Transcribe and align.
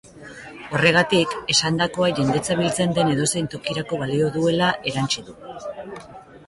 Horregatik, 0.77 1.35
esandakoa 1.55 2.09
jendetza 2.21 2.57
biltzen 2.63 2.97
den 2.97 3.13
edozein 3.17 3.51
tokirako 3.57 4.01
balio 4.05 4.35
duela 4.39 4.73
erantsi 4.95 5.29
du. 5.31 5.39